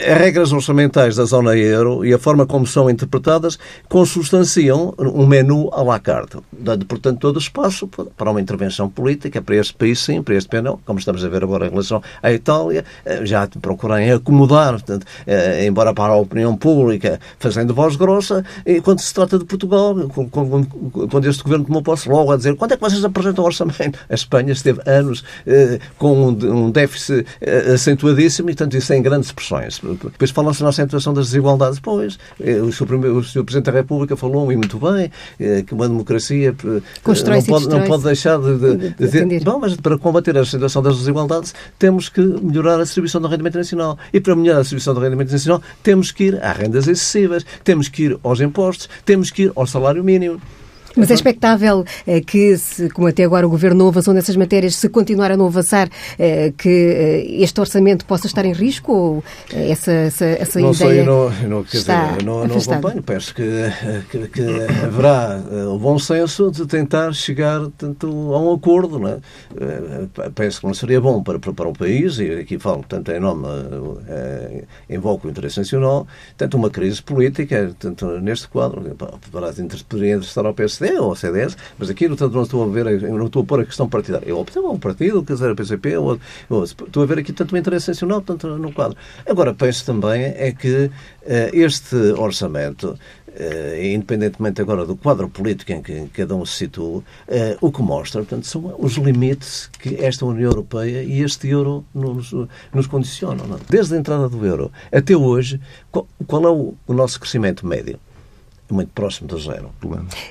[0.08, 5.70] As regras orçamentais da zona euro e a forma como são interpretadas consubstanciam um menu
[5.74, 10.22] à la carte, dando, portanto, todo espaço para uma intervenção política para este país, sim,
[10.22, 12.84] para este país, não, como estamos a ver agora em relação à Itália,
[13.24, 15.06] já procurarem acomodar, portanto,
[15.66, 19.96] embora para a opinião pública, fazendo voz grossa, e quando se trata de Portugal,
[21.10, 24.00] quando este governo tomou posse, logo a dizer quando é que vocês apresentam o orçamento?
[24.10, 29.32] A Espanha esteve anos eh, com um, déficit eh, acentuadíssimo e, tanto isso tem grandes
[29.32, 29.80] pressões.
[29.82, 31.80] Depois falam-se na acentuação das desigualdades.
[31.80, 33.44] Pois, eh, o Sr.
[33.44, 35.12] Presidente da República falou e muito bem
[35.64, 40.42] que uma democracia não pode, não pode deixar de, de, de, mas para combater a
[40.42, 43.98] acentuação das desigualdades temos que melhorar a distribuição do rendimento nacional.
[44.12, 47.88] E para melhorar a distribuição do rendimento nacional temos que ir às rendas excessivas, temos
[47.88, 50.40] que ir aos impostos, temos que ir ao salário mínimo.
[50.96, 54.76] Mas é expectável eh, que, se, como até agora o Governo não avançou nessas matérias,
[54.76, 59.24] se continuar a não avançar, eh, que eh, este orçamento possa estar em risco ou
[59.52, 63.02] essa, essa, essa não ideia sei, não, não, quer dizer, não, não acompanho.
[63.02, 63.44] Penso que,
[64.10, 64.42] que, que,
[64.86, 69.00] haverá o bom senso de tentar chegar tanto a um acordo.
[69.00, 69.20] Não é?
[70.36, 73.48] Penso que não seria bom para, para, o país, e aqui falo tanto em nome,
[74.90, 78.82] invoco o interesse nacional, tanto uma crise política, tanto neste quadro,
[79.90, 83.42] poderia interessar ao PSD PSD ou CDS, mas aqui não estou a ver, não estou
[83.42, 84.28] a pôr a questão partidária.
[84.28, 86.20] Eu optei um partido, quer dizer, a PCP, ou,
[86.50, 88.98] ou, estou a ver aqui tanto o interesse nacional, tanto no quadro.
[89.26, 90.92] Agora, penso também é que uh,
[91.54, 92.98] este orçamento
[93.34, 97.04] Uh, independentemente agora do quadro político em que cada um se situa, uh,
[97.62, 102.32] o que mostra, portanto, são os limites que esta União Europeia e este euro nos,
[102.72, 103.48] nos condicionam.
[103.48, 103.56] Não?
[103.56, 103.60] É?
[103.68, 108.00] Desde a entrada do euro até hoje, qual, qual é o, o nosso crescimento médio?
[108.74, 109.70] Muito próximo do zero.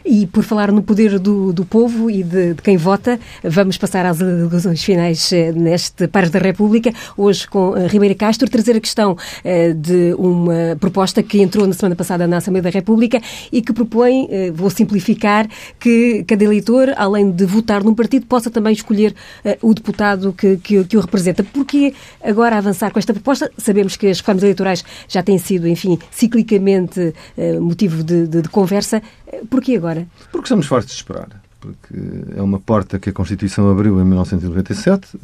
[0.05, 4.05] E por falar no poder do, do povo e de, de, quem vota, vamos passar
[4.05, 8.81] às alegações finais eh, neste Pares da República, hoje com uh, Ribeira Castro, trazer a
[8.81, 13.21] questão uh, de uma proposta que entrou na semana passada na Assembleia da República
[13.53, 18.73] e que propõe, vou simplificar, que cada eleitor, além de votar num partido, possa também
[18.73, 19.15] escolher
[19.61, 21.45] o deputado que, que, que o representa.
[21.45, 23.51] Porquê agora avançar com esta proposta?
[23.59, 27.15] Sabemos que as reformas eleitorais já têm sido, enfim, ciclicamente
[27.61, 29.03] motivo de de, de conversa.
[29.49, 30.07] Porquê agora?
[30.31, 31.95] Porque estamos fartos de esperar porque
[32.37, 35.17] é uma porta que a Constituição abriu em 1997.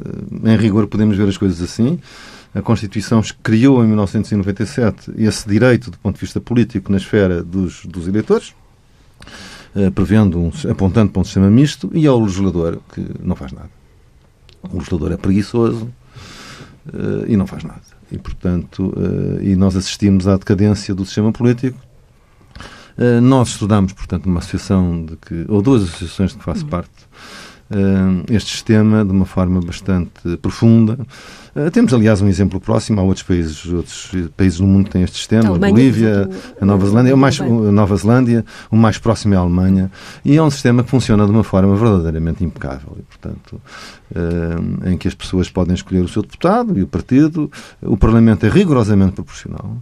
[0.44, 1.98] Em rigor, podemos ver as coisas assim.
[2.54, 7.84] A Constituição criou em 1997 esse direito, do ponto de vista político, na esfera dos,
[7.84, 8.54] dos eleitores,
[9.74, 13.70] eh, prevendo um, apontando para um sistema misto, e ao legislador, que não faz nada.
[14.70, 15.90] O legislador é preguiçoso
[16.86, 17.82] eh, e não faz nada.
[18.10, 21.87] E, portanto, eh, e nós assistimos à decadência do sistema político
[22.98, 26.70] eh, nós estudamos, portanto, numa associação de que, ou duas associações de que faço uhum.
[26.70, 26.90] parte,
[27.70, 30.98] eh, este sistema de uma forma bastante profunda.
[31.54, 33.00] Eh, temos, aliás, um exemplo próximo.
[33.00, 35.54] Há outros países, outros países no mundo que têm este sistema.
[35.54, 36.28] A, Bolívia,
[36.60, 37.14] a Nova Zelândia.
[37.14, 39.92] O mais, a Nova Zelândia, o mais próximo é a Alemanha.
[40.24, 42.96] E é um sistema que funciona de uma forma verdadeiramente impecável.
[42.98, 43.60] E, portanto,
[44.84, 47.48] em que as pessoas podem escolher o seu deputado e o partido.
[47.80, 49.76] O Parlamento é rigorosamente proporcional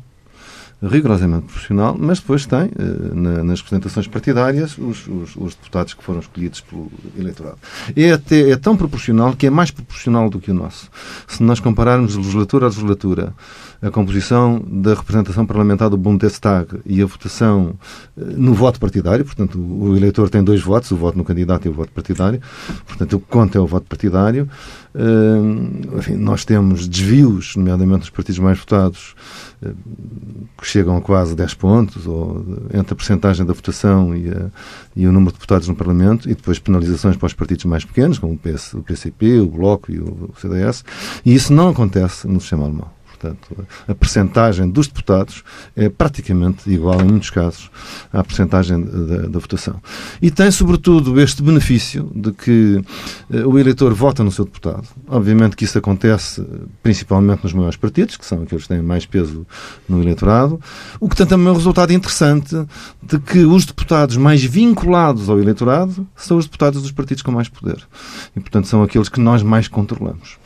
[0.83, 6.21] rigorosamente profissional, mas depois tem, eh, nas representações partidárias, os, os, os, deputados que foram
[6.21, 7.57] escolhidos pelo eleitorado.
[7.97, 10.91] É, até, é tão proporcional que é mais proporcional do que o nosso.
[11.27, 13.35] Se nós compararmos legislatura a legislatura,
[13.81, 17.75] a composição da representação parlamentar do Bundestag e a votação
[18.17, 21.71] eh, no voto partidário, portanto, o eleitor tem dois votos, o voto no candidato e
[21.71, 22.41] o voto partidário,
[22.87, 24.47] portanto, o que conta é o voto partidário.
[24.97, 29.15] Uh, enfim, nós temos desvios, nomeadamente dos partidos mais votados,
[29.63, 29.77] uh,
[30.57, 34.51] que chegam a quase 10 pontos, ou entre a percentagem da votação e, a,
[34.97, 38.19] e, o número de deputados no Parlamento, e depois penalizações para os partidos mais pequenos,
[38.19, 40.83] como o, PS, o PCP, o Bloco e o CDS,
[41.27, 42.96] e isso não acontece no sistema alemão.
[43.18, 45.42] Portanto, a percentagem dos deputados
[45.74, 47.70] é praticamente igual, em muitos casos,
[48.12, 49.81] à percentagem da, da votação.
[50.20, 52.83] E tem, sobretudo, este benefício de que
[53.31, 54.87] uh, o eleitor vota no seu deputado.
[55.09, 56.44] Obviamente que isso acontece
[56.83, 59.46] principalmente nos maiores partidos, que são aqueles que têm mais peso
[59.88, 60.61] no eleitorado,
[61.00, 62.55] o que tem também um resultado interessante
[63.02, 67.48] de que os deputados mais vinculados ao eleitorado são os deputados dos partidos com mais
[67.48, 67.83] poder.
[68.35, 70.37] E, portanto, são aqueles que nós mais controlamos.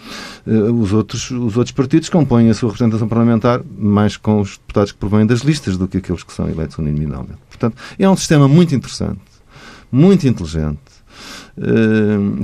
[0.47, 4.93] Uh, os, outros, os outros partidos compõem a sua representação parlamentar mais com os deputados
[4.93, 7.39] que provêm das listas do que aqueles que são eleitos uninominalmente.
[7.49, 9.21] Portanto, é um sistema muito interessante,
[9.91, 10.79] muito inteligente,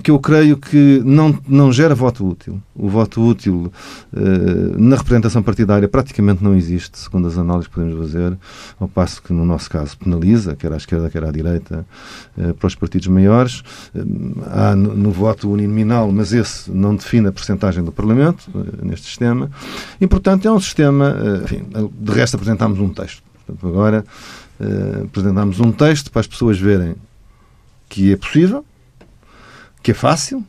[0.02, 2.60] que eu creio que não, não gera voto útil.
[2.74, 3.72] O voto útil
[4.12, 8.36] uh, na representação partidária praticamente não existe, segundo as análises que podemos fazer,
[8.78, 11.86] ao passo que, no nosso caso, penaliza, quer à esquerda, quer à direita,
[12.36, 13.62] uh, para os partidos maiores.
[14.50, 18.50] há no, voto uninominal, mas esse não define a percentagem do Parlamento
[18.82, 19.50] neste sistema.
[19.98, 21.16] E, portanto, é um sistema.
[21.42, 21.64] enfim,
[21.98, 23.22] de resto, apresentámos um texto.
[23.46, 24.04] Portanto, agora
[25.04, 26.96] apresentámos um texto para as pessoas verem
[27.88, 28.64] que é possível,
[29.86, 30.44] que é fácil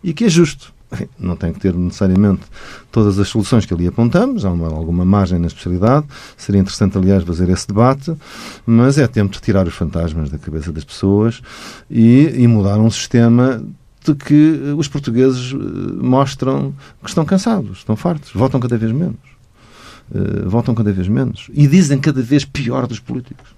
[0.00, 0.72] e que é justo.
[1.18, 2.42] Não tem que ter necessariamente
[2.92, 6.06] todas as soluções que ali apontamos, há uma, alguma margem na especialidade.
[6.36, 8.14] Seria interessante, aliás, fazer esse debate,
[8.64, 11.42] mas é tempo de tirar os fantasmas da cabeça das pessoas
[11.90, 13.60] e, e mudar um sistema
[14.04, 15.56] de que os portugueses eh,
[16.00, 16.72] mostram
[17.02, 19.18] que estão cansados, estão fartos, votam cada vez menos.
[20.08, 21.50] Uh, votam cada vez menos.
[21.52, 23.48] E dizem cada vez pior dos políticos.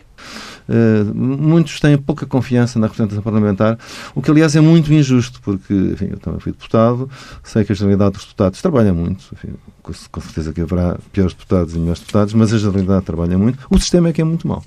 [0.69, 3.79] Uh, muitos têm pouca confiança na representação parlamentar,
[4.15, 7.09] o que, aliás, é muito injusto, porque enfim, eu também fui deputado,
[7.43, 11.75] sei que a generalidade dos deputados trabalha muito, enfim, com certeza que haverá piores deputados
[11.75, 13.67] e melhores deputados, mas a generalidade trabalha muito.
[13.71, 14.63] O sistema é que é muito mau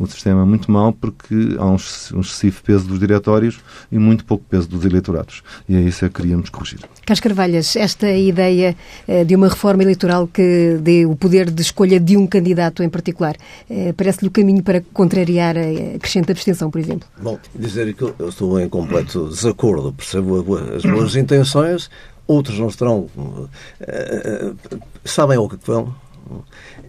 [0.00, 3.60] o sistema muito mal porque há um, excessivo peso dos diretórios
[3.92, 5.42] e muito pouco peso dos eleitorados.
[5.68, 6.80] E é isso que queríamos corrigir.
[7.04, 12.00] Carlos Carvalhas, esta ideia eh, de uma reforma eleitoral que dê o poder de escolha
[12.00, 13.36] de um candidato em particular,
[13.68, 17.06] eh, parece-lhe o caminho para contrariar a crescente abstenção, por exemplo?
[17.20, 21.90] Bom, dizer que eu estou em completo desacordo, percebo as boas intenções,
[22.26, 23.08] outros não estarão.
[23.16, 24.56] Uh,
[25.04, 25.94] sabem ao que vão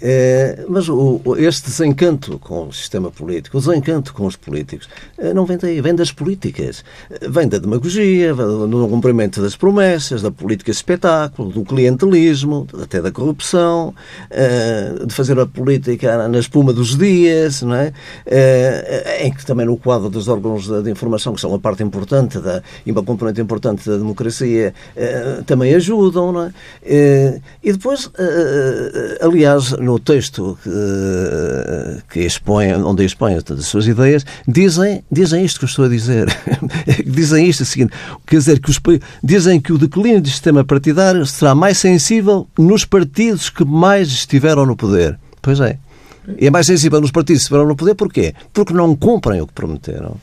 [0.01, 5.33] é, mas o, este desencanto com o sistema político, o desencanto com os políticos, é,
[5.33, 6.83] não vem daí, vem das políticas.
[7.29, 13.11] Vem da demagogia, do cumprimento das promessas, da política de espetáculo, do clientelismo, até da
[13.11, 13.93] corrupção,
[15.05, 17.93] de fazer a política na espuma dos dias, não é?
[19.19, 22.63] em que também no quadro dos órgãos de informação, que são uma parte importante da,
[22.85, 24.73] e uma componente importante da democracia,
[25.45, 27.41] também ajudam, não é?
[27.63, 28.09] E depois,
[29.21, 35.65] aliás, no texto que, que expõe, onde expõe as suas ideias, dizem, dizem isto que
[35.65, 36.27] eu estou a dizer.
[37.05, 37.93] dizem isto, seguinte,
[38.25, 38.79] quer dizer, que os,
[39.23, 44.65] dizem que o declínio do sistema partidário será mais sensível nos partidos que mais estiveram
[44.65, 45.19] no poder.
[45.41, 45.77] Pois é.
[46.39, 48.33] E é mais sensível nos partidos que estiveram no poder, porquê?
[48.53, 50.17] Porque não cumprem o que prometeram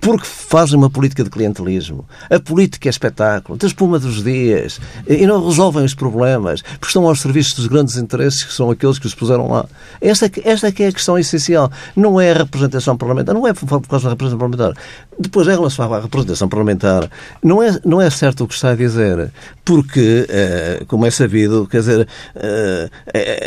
[0.00, 2.06] porque fazem uma política de clientelismo.
[2.30, 7.06] A política é espetáculo, da espuma dos dias, e não resolvem os problemas, porque estão
[7.06, 9.66] aos serviços dos grandes interesses, que são aqueles que os puseram lá.
[10.00, 11.70] Esta, esta é que é a questão essencial.
[11.94, 14.72] Não é a representação parlamentar, não é por causa da representação parlamentar.
[15.18, 17.10] Depois, em relação à representação parlamentar,
[17.42, 19.30] não é, não é certo o que está a dizer,
[19.64, 22.90] porque, eh, como é sabido, quer dizer, eh,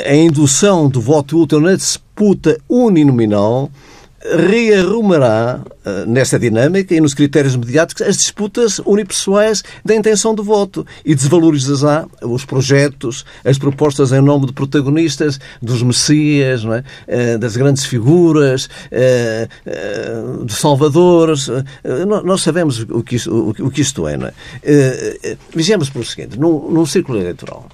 [0.07, 3.71] a indução do voto útil na disputa uninominal
[4.23, 10.85] rearrumará uh, nessa dinâmica e nos critérios mediáticos as disputas unipessoais da intenção do voto
[11.03, 17.35] e desvalorizará os projetos, as propostas em nome de protagonistas, dos messias, é?
[17.35, 21.49] uh, das grandes figuras, uh, dos salvadores.
[22.23, 23.15] nós sabemos o que
[23.81, 24.17] isto, é.
[24.17, 24.33] Não é?
[25.53, 27.67] Vejamos pelo seguinte, num, num círculo eleitoral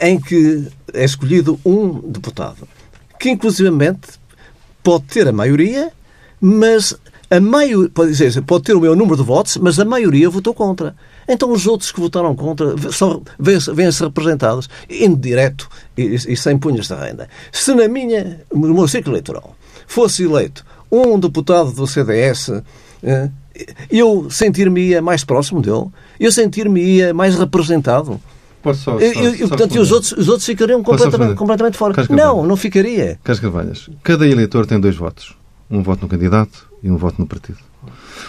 [0.00, 2.68] em que é escolhido um deputado,
[3.18, 4.08] que inclusivamente
[4.86, 5.90] pode ter a maioria,
[6.40, 6.96] mas
[7.28, 10.54] a maioria, pode, dizer, pode ter o meu número de votos, mas a maioria votou
[10.54, 10.94] contra.
[11.28, 12.72] Então os outros que votaram contra
[13.36, 15.68] vêm-se representados em direto
[15.98, 17.28] e, e sem punhas de renda.
[17.50, 19.56] Se na minha, no meu ciclo eleitoral,
[19.88, 22.52] fosse eleito um deputado do CDS,
[23.02, 23.28] eh,
[23.90, 25.86] eu sentir-me-ia mais próximo dele,
[26.20, 28.20] eu sentir-me-ia mais representado.
[28.66, 31.94] Posso só, só, e, só portanto, os outros, os outros ficariam completamente, completamente fora.
[32.10, 33.16] Não, não ficaria.
[33.22, 35.36] Carlos Carvalhas, cada eleitor tem dois votos.
[35.70, 37.58] Um voto no candidato e um voto no partido.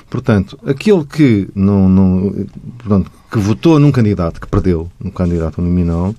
[0.08, 2.46] Portanto, aquele que, não, não,
[2.78, 6.14] portanto, que votou num candidato que perdeu, num candidato nominal,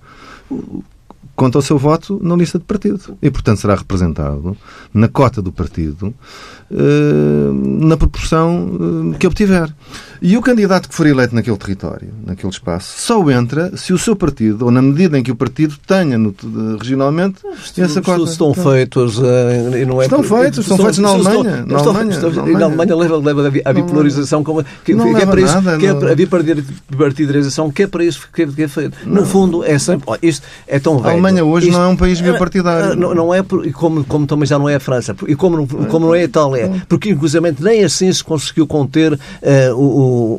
[1.38, 3.16] conta o seu voto na lista de partido.
[3.22, 4.56] E, portanto, será representado
[4.92, 6.12] na cota do partido
[6.70, 9.72] eh, na proporção eh, que obtiver.
[10.20, 14.14] E o candidato que for eleito naquele território, naquele espaço, só entra se o seu
[14.14, 16.34] partido, ou na medida em que o partido tenha no,
[16.78, 17.36] regionalmente,
[17.78, 18.24] essa cota.
[18.24, 19.18] Estão feitos.
[19.18, 21.64] Eh, e não é estão feitos, estão, feitos na Alemanha.
[21.64, 22.20] Na Alemanha,
[22.58, 24.62] na Alemanha leva, leva a bipolarização como.
[24.84, 28.04] Que, não que é para isso, nada, que é para, a bipartidarização, que é para
[28.04, 28.98] isso que é, feito.
[29.06, 30.06] No fundo, é sempre.
[30.20, 31.16] Isto é tão velho.
[31.28, 32.96] A Alemanha hoje isto, não é um país bipartidário.
[32.96, 36.14] Não, não é, como, como também já não é a França, e como, como não
[36.14, 39.18] é a Itália, porque inclusive nem assim se conseguiu conter uh,
[39.74, 40.38] o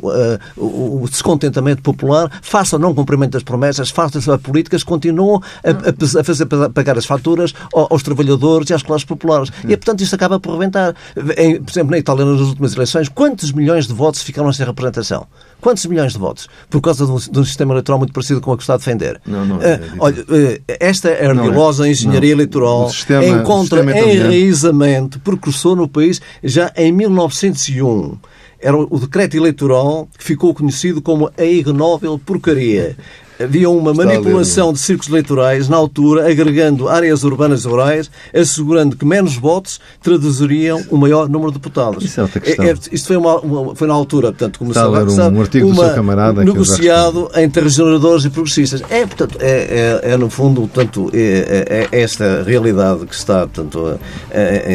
[0.56, 6.20] o, o, descontentamento popular, face ao não cumprimento das promessas, face às políticas, continuam a,
[6.20, 9.50] a, fazer pagar as faturas aos trabalhadores e às classes populares.
[9.64, 10.94] E, portanto, isto acaba por rebentar.
[11.36, 15.26] Em, por exemplo, na Itália, nas últimas eleições, quantos milhões de votos ficaram sem representação?
[15.60, 16.48] Quantos milhões de votos?
[16.68, 18.76] Por causa de um, de um sistema eleitoral muito parecido com o que está a
[18.76, 19.20] defender.
[19.26, 19.62] Não, não.
[19.62, 25.88] É, uh, olha, uh, esta ardilosa é, engenharia não, eleitoral sistema, encontra enraizamento, percursor no
[25.88, 28.18] país já em 1901
[28.62, 32.96] era o decreto eleitoral que ficou conhecido como a ignóbil porcaria
[33.42, 38.96] havia uma Está manipulação de círculos eleitorais na altura, agregando áreas urbanas e rurais, assegurando
[38.96, 42.04] que menos votos traduziriam o maior número de deputados.
[42.04, 42.64] Isso é outra questão.
[42.64, 45.66] É, é, isto foi, uma, uma, foi na altura, portanto, começou a um, um artigo
[45.66, 48.82] uma, do seu camarada negociado entre regeneradores e progressistas.
[48.90, 53.46] É, portanto, é, é, é no fundo, portanto, é, é, é esta realidade que está,
[53.46, 53.98] portanto,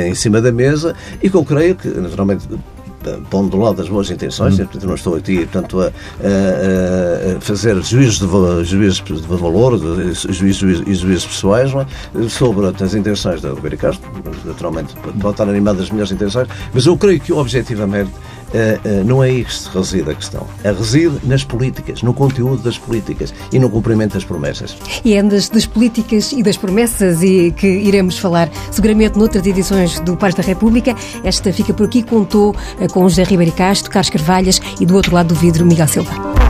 [0.07, 2.47] em cima da mesa e que eu creio que, naturalmente,
[3.29, 4.65] pondo do lado das boas intenções, hum.
[4.65, 9.79] portanto, não estou aqui portanto, a, a, a fazer juízos de, juízos de valor
[10.85, 12.29] e juízos pessoais é?
[12.29, 14.09] sobre as intenções da Ribeiro Castro,
[14.45, 18.11] naturalmente pode estar animado das minhas intenções, mas eu creio que objetivamente
[19.05, 20.47] não é aí que reside a questão.
[20.63, 24.75] A reside nas políticas, no conteúdo das políticas e no cumprimento das promessas.
[25.03, 29.99] E é das, das políticas e das promessas e que iremos falar seguramente noutras edições
[30.01, 30.95] do Paz da República.
[31.23, 35.13] Esta fica por aqui, contou uh, com José Ribeiro Castro, Carlos Carvalhas e do outro
[35.13, 36.44] lado do vidro, Miguel Silva.